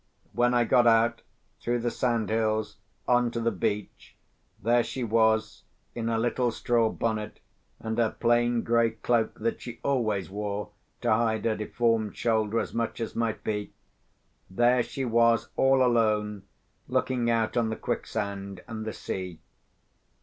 When 0.33 0.55
I 0.55 0.63
got 0.63 0.87
out, 0.87 1.21
through 1.61 1.81
the 1.81 1.91
sandhills, 1.91 2.77
on 3.07 3.29
to 3.29 3.39
the 3.39 3.51
beach, 3.51 4.15
there 4.59 4.81
she 4.83 5.03
was, 5.03 5.61
in 5.93 6.07
her 6.07 6.17
little 6.17 6.49
straw 6.49 6.89
bonnet, 6.89 7.39
and 7.79 7.99
her 7.99 8.09
plain 8.09 8.63
grey 8.63 8.89
cloak 8.93 9.37
that 9.41 9.61
she 9.61 9.79
always 9.83 10.27
wore 10.27 10.71
to 11.01 11.11
hide 11.13 11.45
her 11.45 11.55
deformed 11.55 12.17
shoulder 12.17 12.59
as 12.59 12.73
much 12.73 12.99
as 12.99 13.15
might 13.15 13.43
be—there 13.43 14.81
she 14.81 15.05
was, 15.05 15.49
all 15.55 15.85
alone, 15.85 16.45
looking 16.87 17.29
out 17.29 17.55
on 17.55 17.69
the 17.69 17.75
quicksand 17.75 18.63
and 18.67 18.85
the 18.85 18.93
sea. 18.93 19.39